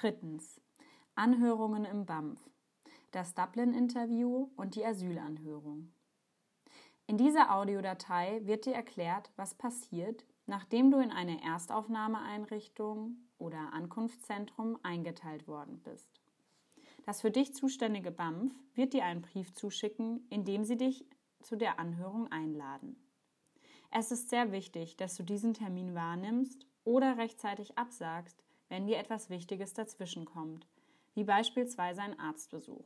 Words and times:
Drittens. 0.00 0.60
Anhörungen 1.16 1.84
im 1.84 2.06
BAMF. 2.06 2.38
Das 3.10 3.34
Dublin-Interview 3.34 4.48
und 4.54 4.76
die 4.76 4.84
Asylanhörung. 4.86 5.92
In 7.08 7.16
dieser 7.16 7.52
Audiodatei 7.52 8.40
wird 8.44 8.66
dir 8.66 8.74
erklärt, 8.74 9.32
was 9.34 9.56
passiert, 9.56 10.24
nachdem 10.46 10.92
du 10.92 11.00
in 11.00 11.10
eine 11.10 11.42
Erstaufnahmeeinrichtung 11.42 13.16
oder 13.38 13.72
Ankunftszentrum 13.72 14.78
eingeteilt 14.84 15.48
worden 15.48 15.80
bist. 15.82 16.20
Das 17.04 17.20
für 17.20 17.32
dich 17.32 17.52
zuständige 17.52 18.12
BAMF 18.12 18.54
wird 18.74 18.92
dir 18.92 19.04
einen 19.04 19.22
Brief 19.22 19.52
zuschicken, 19.52 20.28
in 20.30 20.44
dem 20.44 20.62
sie 20.62 20.76
dich 20.76 21.06
zu 21.42 21.56
der 21.56 21.80
Anhörung 21.80 22.30
einladen. 22.30 22.94
Es 23.90 24.12
ist 24.12 24.30
sehr 24.30 24.52
wichtig, 24.52 24.96
dass 24.96 25.16
du 25.16 25.24
diesen 25.24 25.54
Termin 25.54 25.96
wahrnimmst 25.96 26.68
oder 26.84 27.18
rechtzeitig 27.18 27.76
absagst, 27.76 28.44
wenn 28.68 28.86
dir 28.86 28.98
etwas 28.98 29.30
Wichtiges 29.30 29.74
dazwischenkommt, 29.74 30.66
wie 31.14 31.24
beispielsweise 31.24 32.02
ein 32.02 32.18
Arztbesuch. 32.18 32.84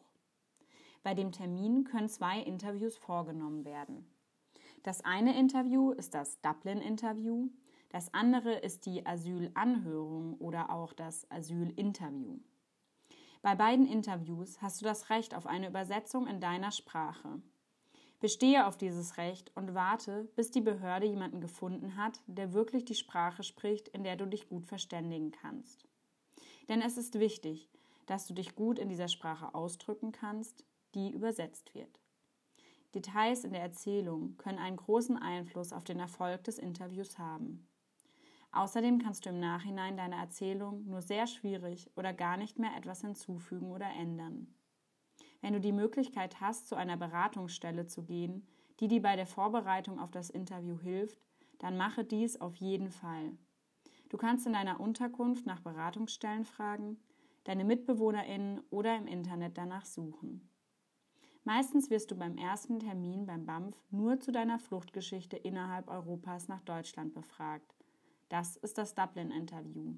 Bei 1.02 1.14
dem 1.14 1.32
Termin 1.32 1.84
können 1.84 2.08
zwei 2.08 2.40
Interviews 2.40 2.96
vorgenommen 2.96 3.64
werden. 3.64 4.06
Das 4.82 5.04
eine 5.04 5.38
Interview 5.38 5.92
ist 5.92 6.14
das 6.14 6.40
Dublin-Interview, 6.40 7.50
das 7.90 8.14
andere 8.14 8.54
ist 8.54 8.86
die 8.86 9.04
Asylanhörung 9.04 10.34
oder 10.38 10.70
auch 10.70 10.92
das 10.92 11.30
Asylinterview. 11.30 12.38
Bei 13.42 13.54
beiden 13.54 13.86
Interviews 13.86 14.62
hast 14.62 14.80
du 14.80 14.84
das 14.84 15.10
Recht 15.10 15.34
auf 15.34 15.46
eine 15.46 15.68
Übersetzung 15.68 16.26
in 16.26 16.40
deiner 16.40 16.70
Sprache. 16.70 17.42
Bestehe 18.22 18.68
auf 18.68 18.76
dieses 18.76 19.16
Recht 19.16 19.50
und 19.56 19.74
warte, 19.74 20.28
bis 20.36 20.52
die 20.52 20.60
Behörde 20.60 21.06
jemanden 21.06 21.40
gefunden 21.40 21.96
hat, 21.96 22.20
der 22.28 22.52
wirklich 22.52 22.84
die 22.84 22.94
Sprache 22.94 23.42
spricht, 23.42 23.88
in 23.88 24.04
der 24.04 24.14
du 24.14 24.26
dich 24.26 24.48
gut 24.48 24.64
verständigen 24.64 25.32
kannst. 25.32 25.88
Denn 26.68 26.82
es 26.82 26.96
ist 26.96 27.18
wichtig, 27.18 27.68
dass 28.06 28.28
du 28.28 28.32
dich 28.32 28.54
gut 28.54 28.78
in 28.78 28.88
dieser 28.88 29.08
Sprache 29.08 29.56
ausdrücken 29.56 30.12
kannst, 30.12 30.64
die 30.94 31.10
übersetzt 31.10 31.74
wird. 31.74 31.98
Details 32.94 33.42
in 33.42 33.54
der 33.54 33.62
Erzählung 33.62 34.36
können 34.36 34.60
einen 34.60 34.76
großen 34.76 35.16
Einfluss 35.16 35.72
auf 35.72 35.82
den 35.82 35.98
Erfolg 35.98 36.44
des 36.44 36.58
Interviews 36.58 37.18
haben. 37.18 37.66
Außerdem 38.52 39.00
kannst 39.00 39.26
du 39.26 39.30
im 39.30 39.40
Nachhinein 39.40 39.96
deiner 39.96 40.18
Erzählung 40.18 40.86
nur 40.86 41.02
sehr 41.02 41.26
schwierig 41.26 41.90
oder 41.96 42.12
gar 42.12 42.36
nicht 42.36 42.56
mehr 42.56 42.76
etwas 42.76 43.00
hinzufügen 43.00 43.72
oder 43.72 43.90
ändern. 43.98 44.54
Wenn 45.42 45.52
du 45.52 45.60
die 45.60 45.72
Möglichkeit 45.72 46.40
hast, 46.40 46.68
zu 46.68 46.76
einer 46.76 46.96
Beratungsstelle 46.96 47.86
zu 47.86 48.04
gehen, 48.04 48.46
die 48.80 48.88
dir 48.88 49.02
bei 49.02 49.16
der 49.16 49.26
Vorbereitung 49.26 49.98
auf 49.98 50.10
das 50.10 50.30
Interview 50.30 50.78
hilft, 50.78 51.20
dann 51.58 51.76
mache 51.76 52.04
dies 52.04 52.40
auf 52.40 52.56
jeden 52.56 52.90
Fall. 52.90 53.36
Du 54.08 54.16
kannst 54.16 54.46
in 54.46 54.52
deiner 54.52 54.80
Unterkunft 54.80 55.44
nach 55.44 55.60
Beratungsstellen 55.60 56.44
fragen, 56.44 56.98
deine 57.44 57.64
MitbewohnerInnen 57.64 58.60
oder 58.70 58.96
im 58.96 59.06
Internet 59.06 59.58
danach 59.58 59.84
suchen. 59.84 60.48
Meistens 61.44 61.90
wirst 61.90 62.12
du 62.12 62.16
beim 62.16 62.36
ersten 62.36 62.78
Termin 62.78 63.26
beim 63.26 63.46
BAMF 63.46 63.76
nur 63.90 64.20
zu 64.20 64.30
deiner 64.30 64.60
Fluchtgeschichte 64.60 65.36
innerhalb 65.36 65.88
Europas 65.88 66.46
nach 66.46 66.62
Deutschland 66.62 67.14
befragt. 67.14 67.74
Das 68.28 68.56
ist 68.56 68.78
das 68.78 68.94
Dublin-Interview. 68.94 69.96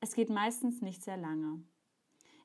Es 0.00 0.14
geht 0.14 0.28
meistens 0.28 0.82
nicht 0.82 1.04
sehr 1.04 1.16
lange. 1.16 1.62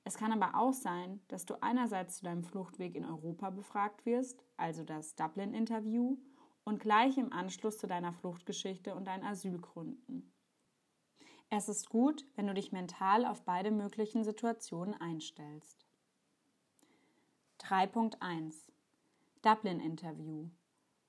Es 0.08 0.18
kann 0.18 0.32
aber 0.32 0.58
auch 0.58 0.72
sein, 0.72 1.20
dass 1.28 1.46
du 1.46 1.56
einerseits 1.64 2.18
zu 2.18 2.26
deinem 2.26 2.44
Fluchtweg 2.44 2.96
in 2.96 3.06
Europa 3.06 3.50
befragt 3.50 4.06
wirst, 4.06 4.46
also 4.56 4.84
das 4.84 5.16
Dublin-Interview, 5.16 6.18
und 6.64 6.80
gleich 6.80 7.18
im 7.18 7.34
Anschluss 7.34 7.80
zu 7.80 7.88
deiner 7.88 8.14
Fluchtgeschichte 8.14 8.94
und 8.94 9.06
deinen 9.06 9.24
Asylgründen. 9.24 10.32
Es 11.50 11.70
ist 11.70 11.90
gut, 11.90 12.24
wenn 12.36 12.46
du 12.46 12.54
dich 12.54 12.72
mental 12.72 13.26
auf 13.26 13.44
beide 13.46 13.72
möglichen 13.72 14.24
Situationen 14.24 14.94
einstellst. 14.94 15.88
3.1 17.62 18.54
Dublin-Interview 19.42 20.50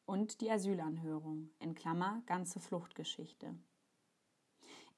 und 0.07 0.41
die 0.41 0.51
Asylanhörung 0.51 1.51
in 1.59 1.75
Klammer 1.75 2.23
ganze 2.25 2.61
Fluchtgeschichte. 2.61 3.59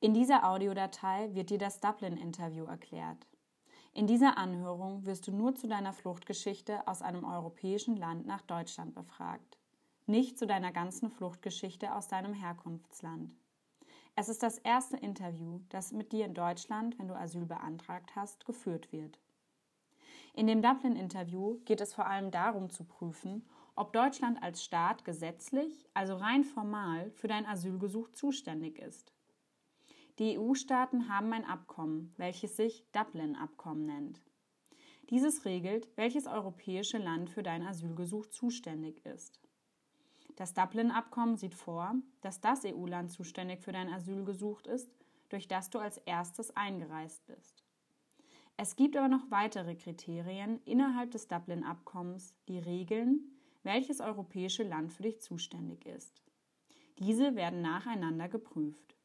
In 0.01 0.15
dieser 0.15 0.49
Audiodatei 0.49 1.35
wird 1.35 1.51
dir 1.51 1.59
das 1.59 1.81
Dublin-Interview 1.81 2.65
erklärt. 2.65 3.27
In 3.99 4.07
dieser 4.07 4.39
Anhörung 4.39 5.07
wirst 5.07 5.27
du 5.27 5.33
nur 5.33 5.57
zu 5.57 5.67
deiner 5.67 5.93
Fluchtgeschichte 5.93 6.87
aus 6.87 7.03
einem 7.03 7.25
europäischen 7.25 7.97
Land 7.97 8.27
nach 8.27 8.43
Deutschland 8.43 8.95
befragt, 8.95 9.59
nicht 10.07 10.39
zu 10.39 10.47
deiner 10.47 10.71
ganzen 10.71 11.11
Fluchtgeschichte 11.11 11.93
aus 11.93 12.07
deinem 12.07 12.33
Herkunftsland. 12.33 13.33
Es 14.15 14.29
ist 14.29 14.45
das 14.45 14.59
erste 14.59 14.97
Interview, 14.97 15.59
das 15.71 15.91
mit 15.91 16.13
dir 16.13 16.27
in 16.27 16.35
Deutschland, 16.35 16.97
wenn 17.01 17.09
du 17.09 17.17
Asyl 17.17 17.45
beantragt 17.45 18.15
hast, 18.15 18.47
geführt 18.47 18.93
wird. 18.93 19.19
In 20.33 20.47
dem 20.47 20.63
Dublin-Interview 20.63 21.59
geht 21.65 21.81
es 21.81 21.93
vor 21.93 22.07
allem 22.07 22.31
darum 22.31 22.71
zu 22.71 22.85
prüfen, 22.85 23.49
ob 23.75 23.93
Deutschland 23.93 24.41
als 24.41 24.63
Staat 24.63 25.05
gesetzlich, 25.05 25.89
also 25.93 26.15
rein 26.15 26.45
formal, 26.45 27.11
für 27.17 27.27
dein 27.27 27.47
Asylgesuch 27.47 28.13
zuständig 28.13 28.79
ist. 28.79 29.13
Die 30.19 30.37
EU-Staaten 30.37 31.09
haben 31.09 31.33
ein 31.33 31.45
Abkommen, 31.45 32.13
welches 32.17 32.57
sich 32.57 32.85
Dublin-Abkommen 32.91 33.87
nennt. 33.87 34.21
Dieses 35.11 35.45
regelt, 35.45 35.89
welches 35.97 36.27
europäische 36.27 36.99
Land 36.99 37.31
für 37.31 37.45
dein 37.45 37.63
Asylgesuch 37.63 38.27
zuständig 38.27 39.07
ist. 39.07 39.41
Das 40.35 40.55
Dublin-Abkommen 40.55 41.37
sieht 41.37 41.55
vor, 41.55 41.95
dass 42.21 42.41
das 42.41 42.65
EU-Land 42.65 43.13
zuständig 43.13 43.63
für 43.63 43.71
dein 43.71 43.93
Asylgesuch 43.93 44.63
ist, 44.63 44.91
durch 45.29 45.47
das 45.47 45.71
du 45.71 45.79
als 45.79 45.99
erstes 45.99 46.57
eingereist 46.57 47.25
bist. 47.27 47.63
Es 48.57 48.75
gibt 48.75 48.97
aber 48.97 49.09
noch 49.09 49.31
weitere 49.31 49.77
Kriterien 49.77 50.61
innerhalb 50.65 51.13
des 51.13 51.29
Dublin-Abkommens, 51.29 52.35
die 52.49 52.59
regeln, 52.59 53.21
welches 53.63 54.01
europäische 54.01 54.65
Land 54.65 54.93
für 54.93 55.05
dich 55.05 55.21
zuständig 55.21 55.87
ist. 55.87 56.23
Diese 56.99 57.37
werden 57.37 57.63
nacheinander 57.63 58.29
geprüft. 58.29 58.98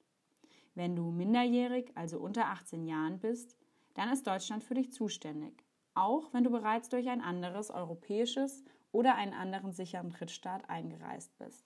Wenn 0.76 0.96
du 0.96 1.12
minderjährig, 1.12 1.92
also 1.96 2.20
unter 2.20 2.48
18 2.48 2.86
Jahren 2.86 3.20
bist, 3.20 3.58
dann 3.94 4.10
ist 4.10 4.26
Deutschland 4.26 4.64
für 4.64 4.74
dich 4.74 4.92
zuständig, 4.92 5.64
auch 5.94 6.34
wenn 6.34 6.44
du 6.44 6.50
bereits 6.50 6.90
durch 6.90 7.08
ein 7.10 7.22
anderes 7.22 7.70
europäisches 7.70 8.64
oder 8.92 9.16
einen 9.16 9.34
anderen 9.34 9.72
sicheren 9.72 10.10
Drittstaat 10.10 10.70
eingereist 10.70 11.38
bist. 11.38 11.66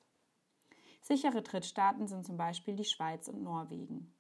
Sichere 1.02 1.42
Drittstaaten 1.42 2.08
sind 2.08 2.26
zum 2.26 2.36
Beispiel 2.36 2.76
die 2.76 2.84
Schweiz 2.84 3.30
und 3.30 3.42
Norwegen. 3.42 4.14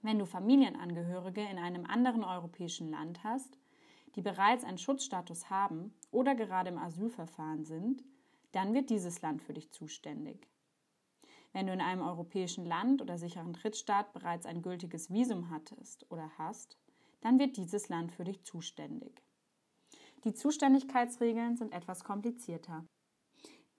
Wenn 0.00 0.18
du 0.18 0.24
Familienangehörige 0.24 1.42
in 1.42 1.58
einem 1.58 1.84
anderen 1.84 2.24
europäischen 2.24 2.90
Land 2.90 3.24
hast, 3.24 3.58
die 4.14 4.22
bereits 4.22 4.64
einen 4.64 4.78
Schutzstatus 4.78 5.50
haben 5.50 5.92
oder 6.10 6.34
gerade 6.34 6.70
im 6.70 6.78
Asylverfahren 6.78 7.64
sind, 7.64 8.02
dann 8.52 8.72
wird 8.72 8.88
dieses 8.90 9.20
Land 9.20 9.42
für 9.42 9.52
dich 9.52 9.70
zuständig. 9.70 10.48
Wenn 11.52 11.66
du 11.66 11.72
in 11.72 11.80
einem 11.80 12.02
europäischen 12.02 12.64
Land 12.66 13.02
oder 13.02 13.18
sicheren 13.18 13.52
Drittstaat 13.52 14.12
bereits 14.12 14.46
ein 14.46 14.62
gültiges 14.62 15.10
Visum 15.12 15.50
hattest 15.50 16.10
oder 16.10 16.30
hast, 16.38 16.78
dann 17.20 17.38
wird 17.38 17.56
dieses 17.56 17.88
Land 17.88 18.12
für 18.12 18.24
dich 18.24 18.44
zuständig. 18.44 19.22
Die 20.24 20.34
Zuständigkeitsregeln 20.34 21.56
sind 21.56 21.72
etwas 21.72 22.04
komplizierter. 22.04 22.84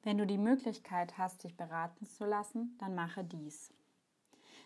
Wenn 0.01 0.17
du 0.17 0.25
die 0.25 0.37
Möglichkeit 0.37 1.17
hast, 1.17 1.43
dich 1.43 1.57
beraten 1.57 2.05
zu 2.05 2.25
lassen, 2.25 2.75
dann 2.79 2.95
mache 2.95 3.23
dies. 3.23 3.73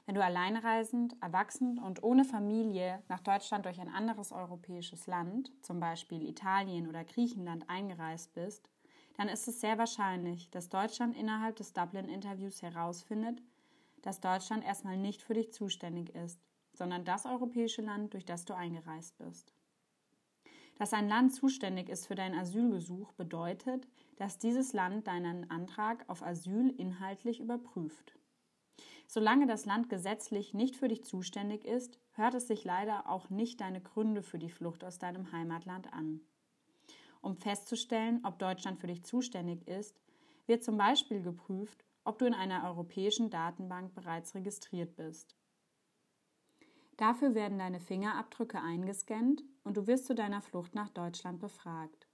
Wenn 0.06 0.16
du 0.16 0.24
alleinreisend, 0.24 1.16
erwachsen 1.22 1.80
und 1.80 2.03
ohne 2.03 2.25
Familie 2.25 3.02
nach 3.08 3.22
Deutschland 3.22 3.66
durch 3.66 3.80
ein 3.80 3.90
anderes 3.90 4.31
europäisches 4.31 5.08
Land, 5.08 5.52
zum 5.62 5.80
Beispiel 5.80 6.28
Italien 6.28 6.88
oder 6.88 7.03
Griechenland, 7.06 7.70
eingereist 7.70 8.34
bist, 8.34 8.70
dann 9.16 9.29
ist 9.29 9.47
es 9.47 9.62
sehr 9.62 9.78
wahrscheinlich, 9.78 10.50
dass 10.50 10.69
Deutschland 10.69 11.16
innerhalb 11.16 11.56
des 11.56 11.74
Dublin-Interviews 11.74 12.62
herausfindet, 12.62 13.41
dass 14.01 14.19
Deutschland 14.19 14.63
erstmal 14.63 14.97
nicht 14.97 15.22
für 15.22 15.34
dich 15.34 15.53
zuständig 15.53 16.13
ist, 16.16 16.40
sondern 16.74 17.06
das 17.06 17.25
europäische 17.25 17.82
Land, 17.82 18.14
durch 18.14 18.26
das 18.26 18.46
du 18.46 18.53
eingereist 18.55 19.17
bist. 19.17 19.53
Dass 20.76 20.93
ein 20.93 21.08
Land 21.08 21.34
zuständig 21.35 21.90
ist 21.90 22.08
für 22.08 22.16
dein 22.16 22.34
Asylgesuch, 22.34 23.14
bedeutet, 23.14 23.87
dass 24.17 24.40
dieses 24.40 24.73
Land 24.73 25.08
deinen 25.08 25.49
Antrag 25.52 26.09
auf 26.09 26.23
Asyl 26.23 26.70
inhaltlich 26.78 27.40
überprüft. 27.40 28.17
Solange 29.08 29.46
das 29.46 29.66
Land 29.66 29.90
gesetzlich 29.90 30.55
nicht 30.55 30.76
für 30.76 30.87
dich 30.87 31.03
zuständig 31.03 31.66
ist, 31.66 31.99
hört 32.14 32.34
es 32.34 32.47
sich 32.47 32.64
leider 32.64 33.08
auch 33.08 33.29
nicht 33.29 33.61
deine 33.61 33.82
Gründe 33.82 34.23
für 34.23 34.40
die 34.40 34.49
Flucht 34.49 34.84
aus 34.84 34.97
deinem 34.97 35.32
Heimatland 35.32 35.93
an. 35.93 36.22
Um 37.23 37.37
festzustellen, 37.37 38.20
ob 38.23 38.37
Deutschland 38.37 38.81
für 38.81 38.87
dich 38.87 39.05
zuständig 39.05 39.66
ist, 39.66 39.97
wird 40.46 40.61
zum 40.61 40.75
Beispiel 40.75 41.22
geprüft, 41.22 41.85
ob 42.03 42.20
du 42.20 42.25
in 42.25 42.34
einer 42.34 42.66
europäischen 42.66 43.29
Datenbank 43.29 43.96
bereits 43.96 44.35
registriert 44.35 44.97
bist. 44.97 45.37
Dafür 46.97 47.34
werden 47.34 47.59
deine 47.59 47.79
Fingerabdrücke 47.79 48.59
eingescannt 48.59 49.41
und 49.64 49.78
du 49.78 49.87
wirst 49.87 50.05
zu 50.05 50.16
deiner 50.16 50.41
Flucht 50.41 50.75
nach 50.75 50.90
Deutschland 50.90 51.40
befragt. 51.40 52.08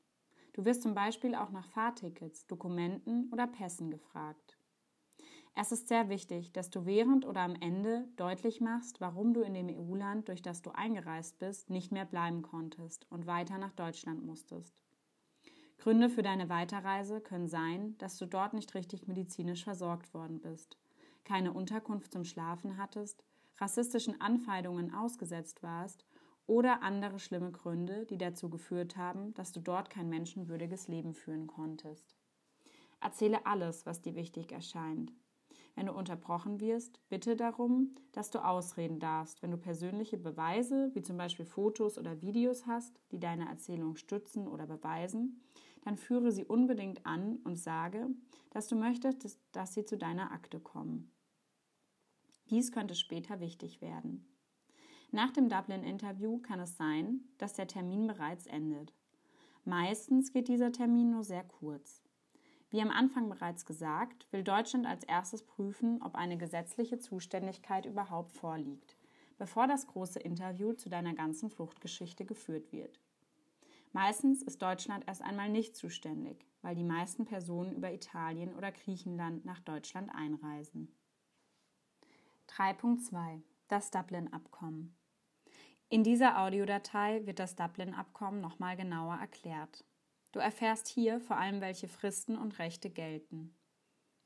Du 0.54 0.64
wirst 0.64 0.84
zum 0.84 0.94
Beispiel 0.94 1.34
auch 1.34 1.50
nach 1.50 1.66
Fahrtickets, 1.66 2.46
Dokumenten 2.46 3.34
oder 3.34 3.48
Pässen 3.48 3.90
gefragt. 3.90 4.60
Es 5.56 5.72
ist 5.72 5.88
sehr 5.88 6.08
wichtig, 6.08 6.54
dass 6.54 6.70
du 6.70 6.86
während 6.86 7.26
oder 7.26 7.42
am 7.42 7.56
Ende 7.56 8.08
deutlich 8.16 8.62
machst, 8.62 9.02
warum 9.02 9.34
du 9.34 9.42
in 9.42 9.56
dem 9.56 9.70
EU-Land, 9.70 10.28
durch 10.28 10.44
das 10.44 10.62
du 10.62 10.70
eingereist 10.70 11.40
bist, 11.40 11.72
nicht 11.72 11.92
mehr 11.92 12.06
bleiben 12.06 12.44
konntest 12.44 13.08
und 13.10 13.26
weiter 13.26 13.58
nach 13.58 13.74
Deutschland 13.74 14.24
musstest. 14.24 14.80
Gründe 15.80 16.10
für 16.10 16.24
deine 16.24 16.50
Weiterreise 16.50 17.22
können 17.22 17.48
sein, 17.48 17.98
dass 18.00 18.18
du 18.18 18.26
dort 18.26 18.54
nicht 18.54 18.76
richtig 18.76 19.08
medizinisch 19.08 19.64
versorgt 19.64 20.14
worden 20.14 20.42
bist, 20.42 20.78
keine 21.24 21.54
Unterkunft 21.54 22.12
zum 22.12 22.26
Schlafen 22.26 22.78
hattest, 22.78 23.24
rassistischen 23.60 24.20
Anfeindungen 24.20 24.94
ausgesetzt 24.94 25.64
warst 25.64 26.06
oder 26.48 26.84
andere 26.84 27.18
schlimme 27.18 27.52
Gründe, 27.52 28.06
die 28.06 28.18
dazu 28.18 28.50
geführt 28.50 28.98
haben, 28.98 29.34
dass 29.36 29.54
du 29.54 29.62
dort 29.62 29.90
kein 29.90 30.10
menschenwürdiges 30.10 30.90
Leben 30.90 31.14
führen 31.14 31.48
konntest. 31.48 32.18
Erzähle 33.00 33.46
alles, 33.46 33.86
was 33.86 34.02
dir 34.02 34.16
wichtig 34.16 34.52
erscheint. 34.52 35.14
Wenn 35.76 35.86
du 35.86 35.94
unterbrochen 35.94 36.60
wirst, 36.60 37.00
bitte 37.08 37.38
darum, 37.38 37.96
dass 38.12 38.32
du 38.32 38.40
ausreden 38.40 39.00
darfst, 39.00 39.42
wenn 39.42 39.52
du 39.52 39.58
persönliche 39.58 40.18
Beweise, 40.18 40.92
wie 40.94 41.02
zum 41.02 41.16
Beispiel 41.16 41.46
Fotos 41.46 41.98
oder 41.98 42.22
Videos 42.22 42.66
hast, 42.66 43.00
die 43.12 43.20
deine 43.20 43.48
Erzählung 43.48 43.96
stützen 43.96 44.48
oder 44.48 44.68
beweisen, 44.68 45.42
dann 45.82 45.98
führe 45.98 46.32
sie 46.32 46.46
unbedingt 46.46 47.06
an 47.06 47.38
und 47.44 47.58
sage, 47.58 48.08
dass 48.52 48.68
du 48.68 48.76
möchtest, 48.76 49.40
dass 49.52 49.74
sie 49.74 49.86
zu 49.86 49.98
deiner 49.98 50.32
Akte 50.32 50.60
kommen. 50.60 51.12
Dies 52.50 52.72
könnte 52.72 52.96
später 52.96 53.40
wichtig 53.40 53.82
werden. 53.82 54.26
Nach 55.12 55.32
dem 55.32 55.50
Dublin-Interview 55.50 56.40
kann 56.40 56.60
es 56.60 56.78
sein, 56.78 57.22
dass 57.38 57.54
der 57.54 57.68
Termin 57.68 58.08
bereits 58.08 58.46
endet. 58.46 58.94
Meistens 59.66 60.32
geht 60.32 60.48
dieser 60.48 60.72
Termin 60.72 61.12
nur 61.12 61.24
sehr 61.24 61.44
kurz. 61.44 62.04
Wie 62.70 62.82
am 62.82 62.92
Anfang 62.92 63.30
bereits 63.30 63.66
gesagt, 63.66 64.28
will 64.32 64.44
Deutschland 64.44 64.86
als 64.86 65.04
erstes 65.04 65.44
prüfen, 65.44 66.02
ob 66.04 66.16
eine 66.16 66.38
gesetzliche 66.38 67.00
Zuständigkeit 67.00 67.88
überhaupt 67.88 68.32
vorliegt, 68.32 68.96
bevor 69.40 69.66
das 69.66 69.88
große 69.88 70.20
Interview 70.20 70.74
zu 70.74 70.90
deiner 70.90 71.16
ganzen 71.16 71.50
Fluchtgeschichte 71.50 72.26
geführt 72.26 72.72
wird. 72.72 73.00
Meistens 73.92 74.44
ist 74.44 74.62
Deutschland 74.62 75.08
erst 75.08 75.22
einmal 75.22 75.50
nicht 75.50 75.76
zuständig, 75.76 76.46
weil 76.62 76.76
die 76.76 76.84
meisten 76.84 77.26
Personen 77.26 77.74
über 77.74 77.92
Italien 77.92 78.54
oder 78.54 78.72
Griechenland 78.72 79.46
nach 79.46 79.60
Deutschland 79.60 80.12
einreisen. 80.14 80.96
3.2 82.50 83.42
Das 83.68 83.90
Dublin-Abkommen 83.90 84.96
In 85.90 86.04
dieser 86.04 86.40
Audiodatei 86.40 87.26
wird 87.26 87.40
das 87.40 87.56
Dublin-Abkommen 87.56 88.42
nochmal 88.42 88.78
genauer 88.78 89.16
erklärt. 89.16 89.84
Du 90.32 90.40
erfährst 90.40 90.88
hier 90.88 91.20
vor 91.20 91.38
allem, 91.38 91.60
welche 91.60 91.88
Fristen 91.88 92.38
und 92.38 92.60
Rechte 92.60 92.92
gelten. 92.92 93.56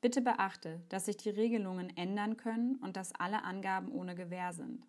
Bitte 0.02 0.20
beachte, 0.20 0.82
dass 0.90 1.06
sich 1.06 1.16
die 1.16 1.30
Regelungen 1.30 1.96
ändern 1.96 2.36
können 2.36 2.76
und 2.76 2.98
dass 2.98 3.14
alle 3.14 3.42
Angaben 3.42 3.90
ohne 3.90 4.14
Gewähr 4.14 4.52
sind. 4.52 4.86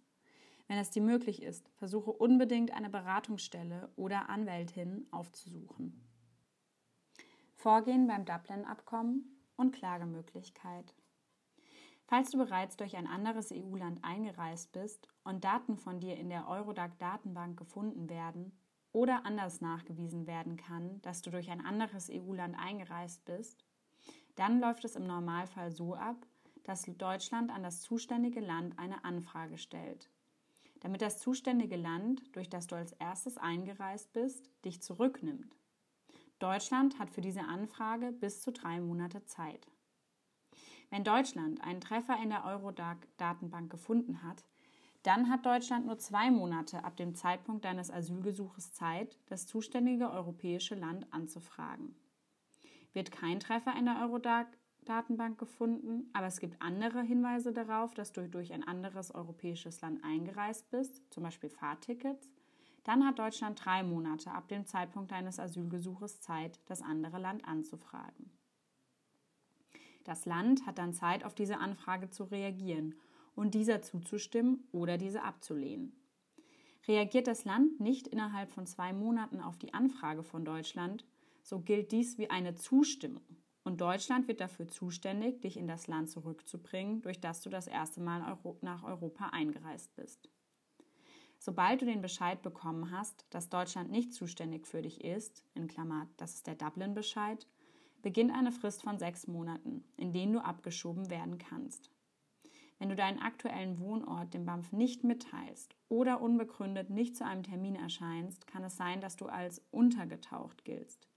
Wenn 0.67 0.77
es 0.79 0.89
dir 0.89 1.01
möglich 1.01 1.43
ist, 1.43 1.69
versuche 1.75 2.11
unbedingt 2.11 2.71
eine 2.71 2.89
Beratungsstelle 2.89 3.91
oder 3.95 4.29
Anwältin 4.29 5.07
aufzusuchen. 5.11 6.01
Vorgehen 7.53 8.07
beim 8.07 8.25
Dublin-Abkommen 8.25 9.43
und 9.57 9.73
Klagemöglichkeit. 9.73 10.95
Falls 12.07 12.31
du 12.31 12.37
bereits 12.37 12.77
durch 12.77 12.95
ein 12.95 13.07
anderes 13.07 13.51
EU-Land 13.51 14.03
eingereist 14.03 14.71
bist 14.71 15.07
und 15.23 15.43
Daten 15.43 15.77
von 15.77 15.99
dir 15.99 16.17
in 16.17 16.29
der 16.29 16.47
Eurodac-Datenbank 16.47 17.57
gefunden 17.57 18.09
werden 18.09 18.51
oder 18.91 19.25
anders 19.25 19.61
nachgewiesen 19.61 20.27
werden 20.27 20.57
kann, 20.57 21.01
dass 21.01 21.21
du 21.21 21.29
durch 21.29 21.49
ein 21.49 21.65
anderes 21.65 22.09
EU-Land 22.11 22.55
eingereist 22.57 23.25
bist, 23.25 23.65
dann 24.35 24.59
läuft 24.59 24.85
es 24.85 24.95
im 24.95 25.07
Normalfall 25.07 25.71
so 25.71 25.95
ab, 25.95 26.27
dass 26.63 26.83
Deutschland 26.85 27.51
an 27.51 27.63
das 27.63 27.81
zuständige 27.81 28.39
Land 28.39 28.77
eine 28.77 29.03
Anfrage 29.03 29.57
stellt 29.57 30.09
damit 30.85 31.01
das 31.01 31.17
zuständige 31.17 31.77
Land, 31.77 32.21
durch 32.35 32.47
das 32.47 32.67
du 32.67 32.75
als 32.75 32.91
erstes 32.91 33.39
eingereist 33.39 34.13
bist, 34.13 34.51
dich 34.63 34.83
zurücknimmt. 34.83 35.57
Deutschland 36.37 36.99
hat 36.99 37.09
für 37.09 37.21
diese 37.21 37.41
Anfrage 37.41 38.11
bis 38.11 38.43
zu 38.43 38.51
drei 38.51 38.79
Monate 38.79 39.25
Zeit. 39.25 39.67
Wenn 40.91 41.03
Deutschland 41.03 41.59
einen 41.63 41.81
Treffer 41.81 42.21
in 42.21 42.29
der 42.29 42.45
Eurodac-Datenbank 42.45 43.71
gefunden 43.71 44.21
hat, 44.21 44.45
dann 45.01 45.27
hat 45.31 45.47
Deutschland 45.47 45.87
nur 45.87 45.97
zwei 45.97 46.29
Monate 46.29 46.83
ab 46.83 46.95
dem 46.97 47.15
Zeitpunkt 47.15 47.65
deines 47.65 47.89
Asylgesuches 47.89 48.71
Zeit, 48.73 49.17
das 49.25 49.47
zuständige 49.47 50.11
europäische 50.11 50.75
Land 50.75 51.11
anzufragen. 51.11 51.95
Wird 52.93 53.11
kein 53.11 53.39
Treffer 53.39 53.75
in 53.75 53.85
der 53.85 54.01
Eurodac 54.01 54.55
Datenbank 54.85 55.37
gefunden, 55.37 56.09
aber 56.13 56.27
es 56.27 56.39
gibt 56.39 56.61
andere 56.61 57.01
Hinweise 57.01 57.51
darauf, 57.51 57.93
dass 57.93 58.13
du 58.13 58.29
durch 58.29 58.53
ein 58.53 58.63
anderes 58.63 59.13
europäisches 59.13 59.81
Land 59.81 60.03
eingereist 60.03 60.69
bist, 60.69 61.01
zum 61.11 61.23
Beispiel 61.23 61.49
Fahrtickets. 61.49 62.29
Dann 62.83 63.05
hat 63.05 63.17
Deutschland 63.17 63.59
drei 63.63 63.83
Monate 63.83 64.31
ab 64.31 64.47
dem 64.47 64.65
Zeitpunkt 64.65 65.11
deines 65.11 65.39
Asylgesuches 65.39 66.21
Zeit, 66.21 66.59
das 66.67 66.83
andere 66.83 67.19
Land 67.19 67.47
anzufragen. 67.47 68.31
Das 70.03 70.25
Land 70.25 70.67
hat 70.67 70.77
dann 70.77 70.93
Zeit, 70.93 71.25
auf 71.25 71.33
diese 71.33 71.57
Anfrage 71.57 72.11
zu 72.11 72.25
reagieren 72.25 72.93
und 73.35 73.55
dieser 73.55 73.81
zuzustimmen 73.81 74.67
oder 74.71 74.99
diese 74.99 75.23
abzulehnen. 75.23 75.93
Reagiert 76.87 77.25
das 77.25 77.43
Land 77.43 77.79
nicht 77.79 78.07
innerhalb 78.07 78.51
von 78.51 78.67
zwei 78.67 78.93
Monaten 78.93 79.41
auf 79.41 79.57
die 79.57 79.73
Anfrage 79.73 80.21
von 80.21 80.45
Deutschland, 80.45 81.03
so 81.41 81.59
gilt 81.59 81.91
dies 81.91 82.19
wie 82.19 82.29
eine 82.29 82.53
Zustimmung 82.53 83.23
und 83.75 83.81
Deutschland 83.81 84.29
wird 84.29 84.39
dafür 84.39 84.69
zuständig, 84.69 85.41
dich 85.41 85.57
in 85.57 85.67
das 85.67 85.87
Land 85.87 86.09
zurückzubringen, 86.09 87.01
durch 87.01 87.19
das 87.19 87.41
du 87.41 87.49
das 87.49 87.67
erste 87.67 87.99
Mal 87.99 88.21
nach 88.61 88.83
Europa 88.85 89.31
eingereist 89.33 89.93
bist. 89.97 90.29
Sobald 91.39 91.81
du 91.81 91.85
den 91.85 92.01
Bescheid 92.01 92.41
bekommen 92.41 92.91
hast, 92.91 93.25
dass 93.31 93.49
Deutschland 93.49 93.91
nicht 93.91 94.13
zuständig 94.13 94.65
für 94.65 94.81
dich 94.81 95.03
ist, 95.03 95.43
in 95.55 95.67
Klammer, 95.67 96.07
das 96.15 96.35
ist 96.35 96.47
der 96.47 96.55
Dublin-Bescheid, 96.55 97.45
beginnt 98.01 98.31
eine 98.31 98.53
Frist 98.53 98.81
von 98.81 98.97
sechs 98.97 99.27
Monaten, 99.27 99.83
in 99.97 100.13
denen 100.13 100.31
du 100.31 100.39
abgeschoben 100.39 101.09
werden 101.09 101.37
kannst. 101.37 101.91
Wenn 102.79 102.87
du 102.87 102.95
deinen 102.95 103.19
aktuellen 103.19 103.77
Wohnort 103.79 104.33
dem 104.33 104.45
BAMF 104.45 104.71
nicht 104.71 105.03
mitteilst 105.03 105.75
oder 105.89 106.21
unbegründet 106.21 106.89
nicht 106.89 107.17
zu 107.17 107.25
einem 107.25 107.43
Termin 107.43 107.75
erscheinst, 107.75 108.47
kann 108.47 108.63
es 108.63 108.77
sein, 108.77 109.01
dass 109.01 109.17
du 109.17 109.25
als 109.25 109.61
untergetaucht 109.71 110.63
giltst. 110.63 111.09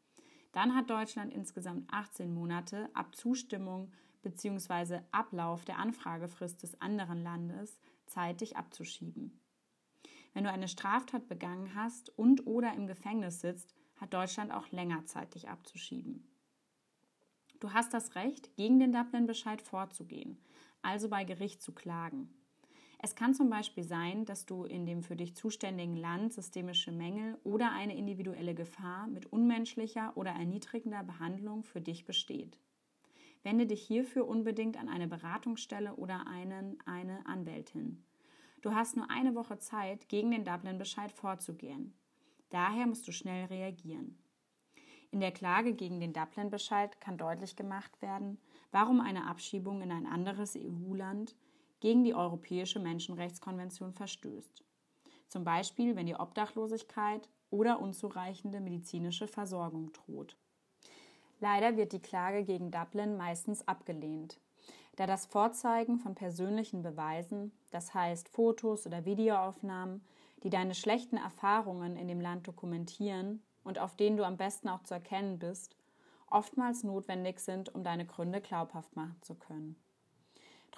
Dann 0.53 0.75
hat 0.75 0.91
Deutschland 0.91 1.33
insgesamt 1.33 1.93
18 1.93 2.33
Monate 2.33 2.89
ab 2.95 3.15
Zustimmung 3.15 3.93
bzw. 4.23 5.01
Ablauf 5.13 5.65
der 5.65 5.79
Anfragefrist 5.79 6.63
des 6.63 6.81
anderen 6.81 7.23
Landes 7.23 7.79
Zeit, 8.07 8.41
dich 8.41 8.57
abzuschieben. 8.57 9.41
Wenn 10.33 10.45
du 10.45 10.51
eine 10.51 10.69
Straftat 10.69 11.29
begangen 11.29 11.75
hast 11.75 12.17
und 12.19 12.47
oder 12.47 12.75
im 12.75 12.87
Gefängnis 12.87 13.41
sitzt, 13.41 13.75
hat 13.97 14.15
Deutschland 14.15 14.53
auch 14.53 14.71
länger 14.71 15.05
Zeit, 15.05 15.35
dich 15.35 15.49
abzuschieben. 15.49 16.29
Du 17.61 17.73
hast 17.73 17.93
das 17.93 18.15
Recht, 18.15 18.55
gegen 18.57 18.79
den 18.79 18.93
Dublin-Bescheid 18.93 19.61
vorzugehen, 19.61 20.39
also 20.81 21.09
bei 21.09 21.25
Gericht 21.25 21.61
zu 21.61 21.73
klagen. 21.73 22.33
Es 23.01 23.15
kann 23.15 23.33
zum 23.33 23.49
Beispiel 23.49 23.85
sein, 23.85 24.25
dass 24.25 24.45
du 24.45 24.65
in 24.65 24.85
dem 24.85 25.05
für 25.05 25.15
dich 25.15 25.37
zuständigen 25.37 25.97
Land 25.97 26.33
systemische 26.33 26.91
Mängel 26.91 27.39
oder 27.45 27.71
eine 27.71 27.97
individuelle 27.97 28.55
Gefahr 28.55 29.07
mit 29.07 29.27
unmenschlicher 29.27 30.17
oder 30.17 30.33
erniedrigender 30.33 31.05
Behandlung 31.05 31.63
für 31.63 31.81
dich 31.81 32.05
besteht. 32.07 32.59
Wende 33.45 33.67
dich 33.67 33.87
hierfür 33.87 34.27
unbedingt 34.27 34.77
an 34.77 34.89
eine 34.89 35.07
Beratungsstelle 35.07 35.95
oder 35.95 36.27
einen, 36.27 36.77
eine 36.87 37.25
Anwältin. 37.27 38.05
Du 38.63 38.75
hast 38.75 38.97
nur 38.97 39.09
eine 39.09 39.37
Woche 39.37 39.59
Zeit, 39.59 40.09
gegen 40.09 40.33
den 40.33 40.45
Dublin-Bescheid 40.45 41.13
vorzugehen. 41.13 41.95
Daher 42.51 42.89
musst 42.89 43.07
du 43.07 43.13
schnell 43.13 43.45
reagieren. 43.47 44.19
In 45.13 45.21
der 45.21 45.31
Klage 45.31 45.73
gegen 45.73 46.01
den 46.01 46.13
Dublin-Bescheid 46.13 47.01
kann 47.01 47.17
deutlich 47.17 47.55
gemacht 47.55 48.03
werden, 48.03 48.39
warum 48.73 49.01
eine 49.01 49.29
Abschiebung 49.29 49.83
in 49.83 49.93
ein 49.93 50.07
anderes 50.07 50.57
EU-Land 50.57 51.37
gegen 51.81 52.05
die 52.05 52.15
Europäische 52.15 52.81
Menschenrechtskonvention 52.81 53.93
verstößt. 53.93 54.65
Zum 55.29 55.45
Beispiel, 55.45 55.95
wenn 55.97 56.07
die 56.07 56.17
Obdachlosigkeit 56.17 57.29
oder 57.51 57.81
unzureichende 57.81 58.61
medizinische 58.61 59.29
Versorgung 59.29 59.93
droht. 59.93 60.37
Leider 61.41 61.77
wird 61.77 61.93
die 61.93 62.03
Klage 62.03 62.45
gegen 62.45 62.71
Dublin 62.71 63.17
meistens 63.17 63.67
abgelehnt, 63.69 64.41
da 64.97 65.07
das 65.07 65.27
Vorzeigen 65.27 65.99
von 65.99 66.15
persönlichen 66.15 66.83
Beweisen, 66.83 67.53
das 67.71 67.95
heißt 67.95 68.29
Fotos 68.29 68.87
oder 68.87 69.05
Videoaufnahmen, 69.05 70.03
die 70.43 70.51
deine 70.51 70.75
schlechten 70.75 71.17
Erfahrungen 71.17 71.97
in 71.97 72.09
dem 72.09 72.21
Land 72.21 72.49
dokumentieren 72.49 73.43
und 73.63 73.79
auf 73.79 73.97
denen 73.97 74.17
du 74.17 74.25
am 74.25 74.37
besten 74.37 74.69
auch 74.69 74.83
zu 74.83 74.95
erkennen 74.95 75.39
bist, 75.39 75.77
oftmals 76.31 76.83
notwendig 76.83 77.39
sind, 77.39 77.75
um 77.75 77.85
deine 77.85 78.07
Gründe 78.07 78.41
glaubhaft 78.41 78.97
machen 78.97 79.17
zu 79.23 79.35
können. 79.35 79.77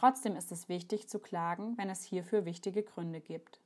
Trotzdem 0.00 0.34
ist 0.34 0.50
es 0.50 0.70
wichtig 0.70 1.10
zu 1.10 1.18
klagen, 1.18 1.76
wenn 1.76 1.90
es 1.90 2.02
hierfür 2.02 2.46
wichtige 2.46 2.82
Gründe 2.82 3.20
gibt. 3.20 3.60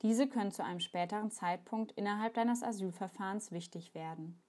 Diese 0.00 0.26
können 0.26 0.50
zu 0.50 0.64
einem 0.64 0.80
späteren 0.80 1.30
Zeitpunkt 1.30 1.92
innerhalb 1.92 2.32
deines 2.32 2.62
Asylverfahrens 2.62 3.52
wichtig 3.52 3.94
werden. 3.94 4.40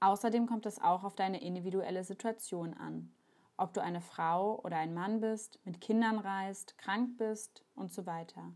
Außerdem 0.00 0.48
kommt 0.48 0.66
es 0.66 0.82
auch 0.82 1.04
auf 1.04 1.14
deine 1.14 1.40
individuelle 1.40 2.02
Situation 2.02 2.74
an, 2.74 3.12
ob 3.56 3.72
du 3.72 3.80
eine 3.80 4.00
Frau 4.00 4.58
oder 4.64 4.78
ein 4.78 4.94
Mann 4.94 5.20
bist, 5.20 5.60
mit 5.64 5.80
Kindern 5.80 6.18
reist, 6.18 6.76
krank 6.76 7.18
bist 7.18 7.62
und 7.76 7.92
so 7.92 8.04
weiter. 8.04 8.52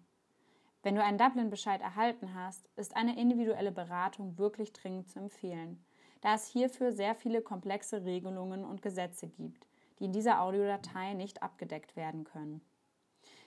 Wenn 0.82 0.96
du 0.96 1.04
einen 1.04 1.18
Dublin-Bescheid 1.18 1.80
erhalten 1.80 2.34
hast, 2.34 2.68
ist 2.74 2.96
eine 2.96 3.16
individuelle 3.16 3.70
Beratung 3.70 4.36
wirklich 4.38 4.72
dringend 4.72 5.08
zu 5.08 5.20
empfehlen, 5.20 5.84
da 6.20 6.34
es 6.34 6.48
hierfür 6.48 6.90
sehr 6.90 7.14
viele 7.14 7.42
komplexe 7.42 8.04
Regelungen 8.04 8.64
und 8.64 8.82
Gesetze 8.82 9.28
gibt, 9.28 9.69
die 10.00 10.06
in 10.06 10.12
dieser 10.12 10.40
Audiodatei 10.40 11.14
nicht 11.14 11.42
abgedeckt 11.42 11.94
werden 11.94 12.24
können. 12.24 12.60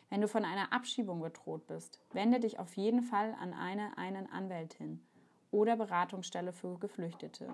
Wenn 0.10 0.22
du 0.22 0.28
von 0.28 0.46
einer 0.46 0.72
Abschiebung 0.72 1.20
bedroht 1.20 1.66
bist, 1.66 2.00
wende 2.14 2.40
dich 2.40 2.60
auf 2.60 2.78
jeden 2.78 3.02
Fall 3.02 3.36
an 3.42 3.54
eine 3.54 3.98
einen 3.98 4.32
Anwältin 4.32 5.04
oder 5.50 5.76
Beratungsstelle 5.76 6.54
für 6.54 6.78
Geflüchtete. 6.78 7.54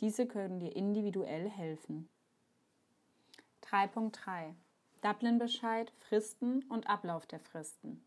Diese 0.00 0.26
können 0.26 0.58
dir 0.58 0.74
individuell 0.74 1.48
helfen. 1.48 2.08
3.3 3.64 4.54
Dublin-Bescheid, 5.00 5.92
Fristen 5.98 6.64
und 6.68 6.88
Ablauf 6.88 7.26
der 7.26 7.40
Fristen. 7.40 8.04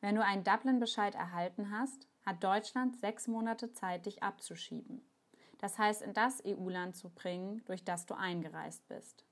Wenn 0.00 0.14
du 0.14 0.24
einen 0.24 0.44
Dublin-Bescheid 0.44 1.14
erhalten 1.14 1.70
hast, 1.70 2.06
hat 2.24 2.44
Deutschland 2.44 2.98
sechs 2.98 3.26
Monate 3.26 3.72
Zeit, 3.72 4.06
dich 4.06 4.22
abzuschieben. 4.22 5.02
Das 5.58 5.78
heißt, 5.78 6.02
in 6.02 6.14
das 6.14 6.42
EU-Land 6.44 6.96
zu 6.96 7.10
bringen, 7.10 7.62
durch 7.66 7.84
das 7.84 8.06
du 8.06 8.14
eingereist 8.14 8.86
bist. 8.88 9.24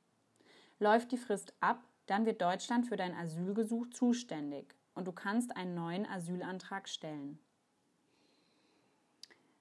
Läuft 0.78 1.12
die 1.12 1.16
Frist 1.16 1.54
ab, 1.61 1.83
dann 2.06 2.26
wird 2.26 2.42
Deutschland 2.42 2.87
für 2.87 2.97
dein 2.97 3.14
Asylgesuch 3.14 3.88
zuständig 3.90 4.75
und 4.95 5.06
du 5.06 5.12
kannst 5.12 5.56
einen 5.56 5.75
neuen 5.75 6.06
Asylantrag 6.06 6.88
stellen. 6.88 7.38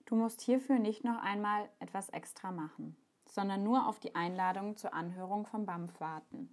Du 0.05 0.15
musst 0.15 0.41
hierfür 0.41 0.77
nicht 0.77 1.03
noch 1.03 1.21
einmal 1.21 1.67
etwas 1.79 2.09
extra 2.09 2.51
machen, 2.51 2.95
sondern 3.27 3.63
nur 3.63 3.87
auf 3.87 3.99
die 3.99 4.13
Einladung 4.13 4.77
zur 4.77 4.93
Anhörung 4.93 5.47
vom 5.47 5.65
BAMF 5.65 5.99
warten. 5.99 6.49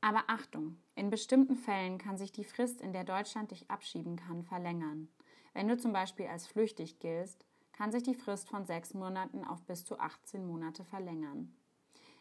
Aber 0.00 0.24
Achtung, 0.28 0.76
in 0.94 1.10
bestimmten 1.10 1.56
Fällen 1.56 1.98
kann 1.98 2.16
sich 2.16 2.30
die 2.30 2.44
Frist, 2.44 2.80
in 2.80 2.92
der 2.92 3.04
Deutschland 3.04 3.50
dich 3.50 3.70
abschieben 3.70 4.16
kann, 4.16 4.44
verlängern. 4.44 5.08
Wenn 5.52 5.66
du 5.66 5.76
zum 5.76 5.92
Beispiel 5.92 6.26
als 6.26 6.46
flüchtig 6.46 6.98
giltst, 6.98 7.44
kann 7.76 7.92
sich 7.92 8.02
die 8.02 8.14
Frist 8.14 8.48
von 8.48 8.64
sechs 8.64 8.94
Monaten 8.94 9.44
auf 9.44 9.62
bis 9.64 9.84
zu 9.84 9.98
18 9.98 10.46
Monate 10.46 10.84
verlängern. 10.84 11.54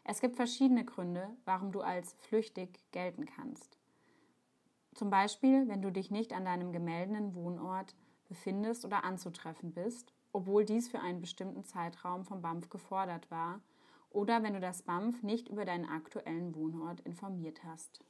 Es 0.04 0.20
gibt 0.20 0.36
verschiedene 0.36 0.84
Gründe, 0.84 1.30
warum 1.46 1.72
du 1.72 1.82
als 1.82 2.14
flüchtig 2.14 2.80
gelten 2.92 3.26
kannst. 3.26 3.78
Zum 4.94 5.10
Beispiel, 5.10 5.68
wenn 5.68 5.82
du 5.82 5.92
dich 5.92 6.12
nicht 6.12 6.34
an 6.34 6.46
deinem 6.46 6.72
gemeldeten 6.72 7.34
Wohnort 7.36 7.96
befindest 8.28 8.84
oder 8.86 9.04
anzutreffen 9.04 9.74
bist, 9.74 10.14
obwohl 10.34 10.66
dies 10.66 10.90
für 10.90 11.00
einen 11.00 11.22
bestimmten 11.22 11.64
Zeitraum 11.64 12.26
vom 12.26 12.42
BAMF 12.42 12.70
gefordert 12.70 13.30
war 13.32 13.62
oder 14.10 14.44
wenn 14.44 14.54
du 14.54 14.60
das 14.60 14.82
BAMF 14.82 15.24
nicht 15.24 15.48
über 15.50 15.66
deinen 15.66 15.86
aktuellen 15.86 16.54
Wohnort 16.56 17.00
informiert 17.02 17.64
hast. 17.64 18.04